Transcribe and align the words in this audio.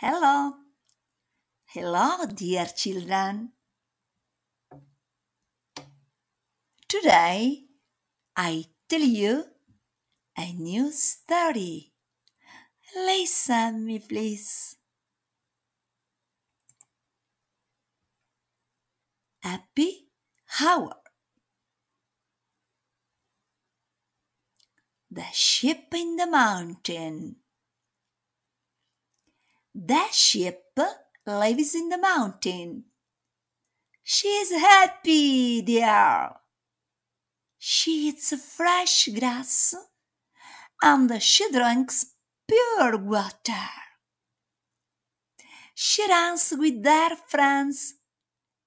Hello. 0.00 0.54
Hello, 1.74 2.24
dear 2.26 2.66
children. 2.66 3.50
Today 6.86 7.64
I 8.36 8.66
tell 8.88 9.00
you 9.00 9.42
a 10.38 10.52
new 10.52 10.92
story. 10.92 11.90
Listen 12.94 13.86
me, 13.86 13.98
please. 13.98 14.76
Happy 19.40 20.10
Hour. 20.60 20.94
The 25.10 25.26
Sheep 25.32 25.92
in 25.92 26.14
the 26.14 26.28
Mountain. 26.28 27.34
The 29.80 30.10
ship 30.10 30.76
lives 31.24 31.76
in 31.76 31.88
the 31.88 31.98
mountain. 31.98 32.86
She 34.02 34.26
is 34.26 34.50
happy 34.50 35.60
there. 35.60 36.34
She 37.60 38.08
eats 38.08 38.34
fresh 38.56 39.08
grass 39.16 39.76
and 40.82 41.22
she 41.22 41.48
drinks 41.52 42.06
pure 42.48 42.96
water. 42.96 43.68
She 45.76 46.08
runs 46.08 46.52
with 46.58 46.84
her 46.84 47.14
friends 47.28 47.94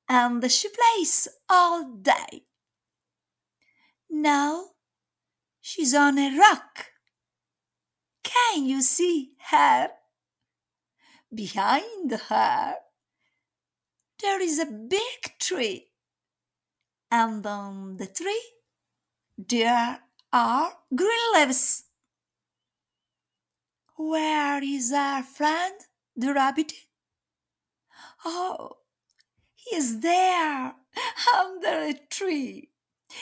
and 0.07 0.49
she 0.49 0.69
plays 0.69 1.27
all 1.49 1.91
day. 1.91 2.45
Now 4.09 4.67
she's 5.59 5.93
on 5.93 6.17
a 6.17 6.37
rock. 6.39 6.85
Can 8.23 8.63
you 8.65 8.81
see 8.81 9.31
her? 9.49 9.89
Behind 11.33 12.11
her, 12.11 12.75
there 14.21 14.41
is 14.41 14.59
a 14.59 14.65
big 14.65 15.39
tree, 15.39 15.87
and 17.09 17.45
on 17.45 17.95
the 17.95 18.07
tree, 18.07 18.43
there 19.37 20.01
are 20.33 20.73
green 20.93 21.33
leaves. 21.33 21.85
Where 23.95 24.61
is 24.61 24.91
our 24.91 25.23
friend, 25.23 25.75
the 26.17 26.33
rabbit? 26.33 26.73
Oh, 28.25 28.77
he 29.55 29.77
is 29.77 30.01
there, 30.01 30.75
under 31.37 31.83
a 31.83 31.93
tree. 32.09 32.71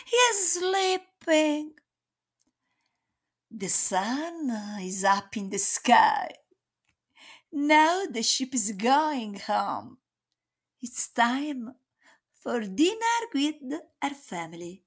He 0.06 0.16
is 0.16 0.54
sleeping. 0.54 1.74
The 3.52 3.70
sun 3.70 4.50
is 4.82 5.04
up 5.04 5.38
in 5.38 5.52
the 5.52 5.60
sky. 5.60 6.32
Now 7.52 8.06
the 8.06 8.24
ship 8.24 8.54
is 8.54 8.72
going 8.72 9.40
home. 9.40 9.98
It's 10.82 11.10
time 11.10 11.76
for 12.34 12.62
dinner 12.62 13.20
with 13.34 13.56
her 14.02 14.10
family. 14.10 14.84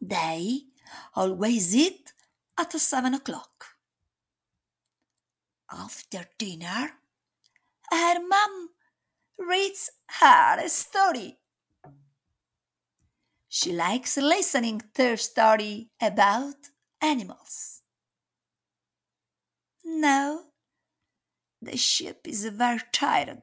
They 0.00 0.62
always 1.14 1.74
eat 1.76 2.12
at 2.58 2.72
seven 2.72 3.14
o'clock. 3.14 3.64
After 5.70 6.24
dinner, 6.38 6.92
her 7.90 8.26
mom 8.26 8.70
reads 9.38 9.90
her 10.20 10.58
a 10.58 10.68
story. 10.68 11.38
She 13.48 13.72
likes 13.72 14.16
listening 14.16 14.82
to 14.94 15.12
a 15.12 15.16
story 15.16 15.90
about 16.00 16.56
animals. 17.00 17.82
Now 19.84 20.40
the 21.60 21.76
ship 21.76 22.20
is 22.26 22.44
very 22.46 22.80
tired. 22.92 23.42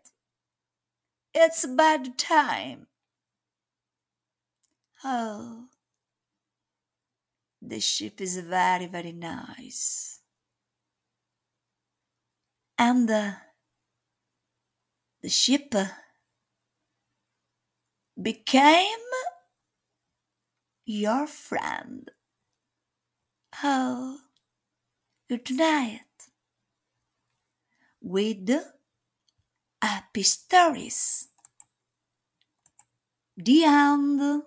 It's 1.34 1.66
bad 1.66 2.18
time. 2.18 2.88
Oh, 5.04 5.66
the 7.62 7.80
ship 7.80 8.22
is 8.22 8.38
very, 8.38 8.88
very 8.88 9.12
nice. 9.12 10.22
And 12.78 13.10
uh, 13.10 13.32
the 15.22 15.30
ship 15.30 15.76
became 18.22 19.00
your 20.86 21.28
friend. 21.28 22.12
Oh, 23.64 24.20
good 25.30 25.50
night 25.52 26.02
with 28.06 28.52
happy 29.82 30.24
stories. 30.24 31.30
The 33.38 33.64
end. 33.64 34.44